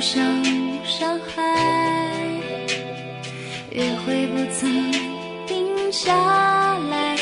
[0.00, 0.24] 想
[0.82, 2.24] 伤害，
[3.70, 4.90] 约会不曾
[5.46, 7.18] 定下来，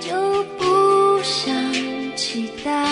[0.00, 1.54] 就不想
[2.16, 2.88] 期待。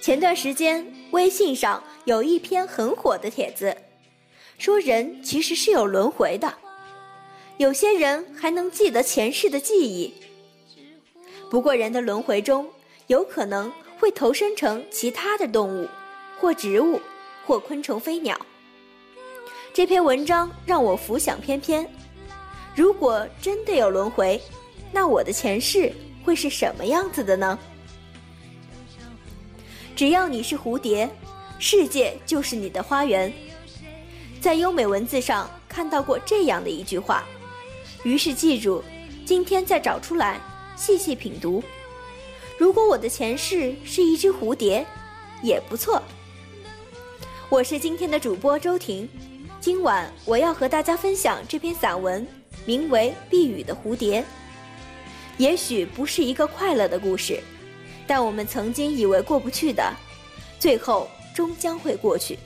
[0.00, 3.76] 前段时间，微信上有一篇很火的帖子，
[4.56, 6.54] 说人其实是有轮回的，
[7.56, 10.14] 有些人还能记得前世的记忆。
[11.50, 12.70] 不过，人的轮回中
[13.08, 15.88] 有可能会投身成其他的动物
[16.40, 17.00] 或植物。
[17.46, 18.38] 或昆虫、飞鸟。
[19.72, 21.86] 这篇文章让我浮想翩翩：
[22.74, 24.40] 如果真的有轮回，
[24.92, 25.92] 那我的前世
[26.24, 27.58] 会是什么样子的呢？
[29.96, 31.08] 只要你是蝴蝶，
[31.58, 33.32] 世界就是你的花园。
[34.40, 37.24] 在优美文字上看到过这样的一句话，
[38.02, 38.82] 于是记住，
[39.24, 40.40] 今天再找出来
[40.76, 41.62] 细细品读。
[42.58, 44.84] 如果我的前世是一只蝴蝶，
[45.42, 46.02] 也不错。
[47.54, 49.08] 我是今天的主播周婷，
[49.60, 52.26] 今晚我要和大家分享这篇散文，
[52.66, 54.20] 名为《避雨的蝴蝶》。
[55.38, 57.38] 也许不是一个快乐的故事。
[58.08, 59.88] 但我们曾经以为过不去的，
[60.58, 62.36] 最后终将会过去。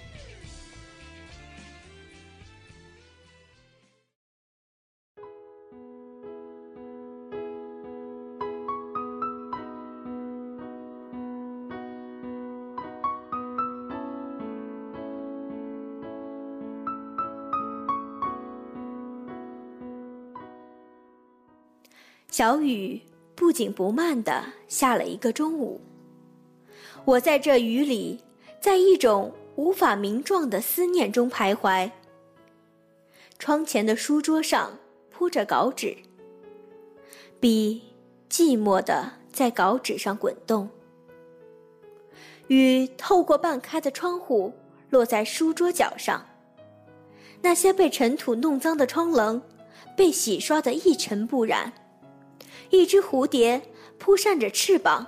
[22.30, 23.00] 小雨。
[23.34, 25.80] 不紧不慢地下了一个中午，
[27.04, 28.18] 我在这雨里，
[28.60, 31.88] 在一种无法名状的思念中徘徊。
[33.38, 34.76] 窗前的书桌上
[35.08, 35.96] 铺着稿纸，
[37.38, 37.80] 笔
[38.28, 40.68] 寂寞地在稿纸上滚动。
[42.48, 44.52] 雨透过半开的窗户
[44.90, 46.26] 落在书桌角上，
[47.40, 49.40] 那些被尘土弄脏的窗棱，
[49.96, 51.72] 被洗刷得一尘不染。
[52.70, 53.62] 一只蝴蝶
[53.98, 55.06] 扑扇着翅膀，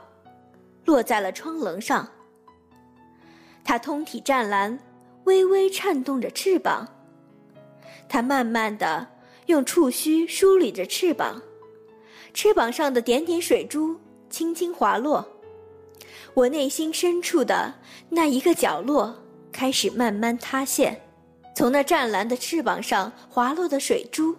[0.85, 2.09] 落在了窗棱上。
[3.65, 4.79] 它通体湛蓝，
[5.25, 6.89] 微微颤动着翅膀。
[8.09, 9.07] 它慢慢地
[9.47, 11.41] 用触须梳理着翅膀，
[12.35, 13.97] 翅膀上的点点水珠
[14.29, 15.29] 轻轻滑落。
[16.35, 17.75] 我内心深处的
[18.09, 19.17] 那一个角落
[19.53, 21.01] 开始慢慢塌陷，
[21.55, 24.35] 从那湛蓝的翅膀上滑落的水珠，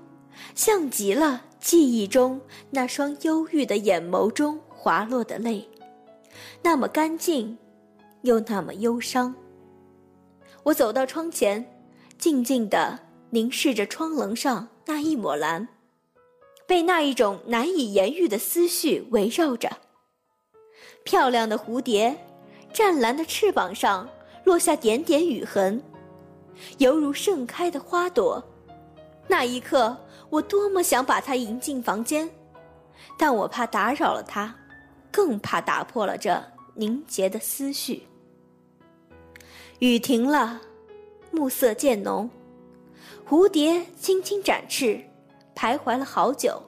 [0.55, 1.45] 像极了。
[1.61, 2.41] 记忆中
[2.71, 5.69] 那双忧郁的眼眸中滑落的泪，
[6.63, 7.55] 那么干净，
[8.23, 9.35] 又那么忧伤。
[10.63, 11.63] 我走到窗前，
[12.17, 12.99] 静静地
[13.29, 15.67] 凝视着窗棱上那一抹蓝，
[16.65, 19.69] 被那一种难以言喻的思绪围绕着。
[21.03, 22.17] 漂亮的蝴蝶，
[22.73, 24.09] 湛蓝的翅膀上
[24.45, 25.83] 落下点点雨痕，
[26.79, 28.43] 犹如盛开的花朵。
[29.27, 29.95] 那一刻。
[30.31, 32.27] 我多么想把他迎进房间，
[33.19, 34.55] 但我怕打扰了他，
[35.11, 36.41] 更怕打破了这
[36.73, 38.07] 凝结的思绪。
[39.79, 40.61] 雨停了，
[41.31, 42.29] 暮色渐浓，
[43.27, 45.03] 蝴蝶轻轻展翅，
[45.53, 46.63] 徘徊了好久，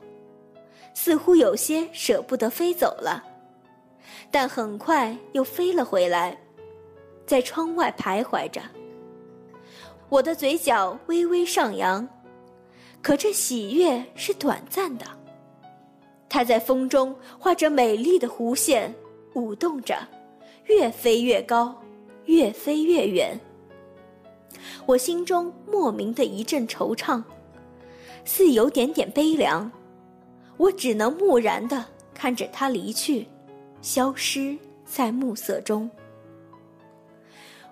[0.94, 3.24] 似乎有些舍不得飞走了，
[4.30, 6.38] 但很快又飞了回来，
[7.26, 8.62] 在窗外徘徊着。
[10.10, 12.06] 我的嘴角微微上扬。
[13.04, 15.06] 可这喜悦是短暂的，
[16.30, 18.96] 它在风中画着美丽的弧线，
[19.34, 19.96] 舞动着，
[20.68, 21.78] 越飞越高，
[22.26, 23.38] 越飞越远。
[24.86, 27.22] 我心中莫名的一阵惆怅，
[28.24, 29.70] 似有点点悲凉。
[30.56, 31.84] 我只能木然的
[32.14, 33.28] 看着它离去，
[33.82, 35.92] 消失在暮色中。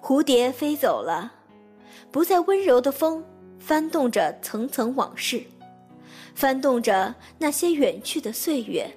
[0.02, 1.32] 蝴蝶飞走了，
[2.12, 3.24] 不再温柔的风。
[3.62, 5.42] 翻动着层层往事，
[6.34, 8.90] 翻动着那些远去的岁月。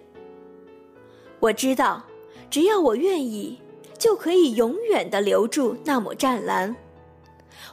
[1.38, 2.02] 我知道，
[2.50, 3.60] 只要我愿意，
[3.98, 6.74] 就可以永远的留住那抹湛蓝。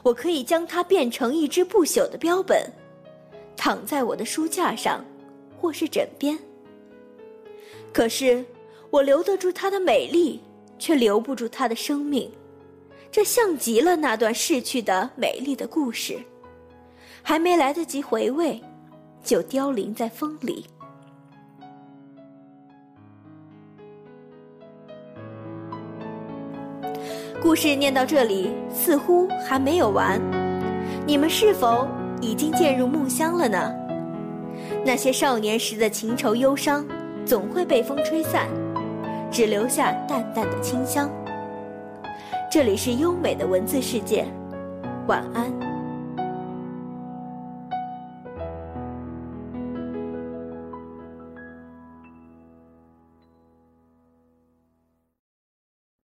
[0.02, 2.70] 我可以将它变成一只不朽的标本，
[3.56, 5.04] 躺在我的书架上，
[5.58, 6.38] 或是枕边。
[7.92, 8.44] 可是，
[8.90, 10.40] 我留得住它的美丽，
[10.78, 12.30] 却留不住它的生命。
[13.10, 16.18] 这像极了那段逝去的美丽的故事。
[17.22, 18.60] 还没来得及回味，
[19.22, 20.66] 就凋零在风里。
[27.40, 30.20] 故事念到这里，似乎还没有完。
[31.06, 31.88] 你们是否
[32.20, 33.74] 已经渐入梦乡了呢？
[34.84, 36.86] 那些少年时的情愁忧伤，
[37.24, 38.48] 总会被风吹散，
[39.30, 41.10] 只留下淡淡的清香。
[42.50, 44.26] 这里是优美的文字世界，
[45.08, 45.71] 晚安。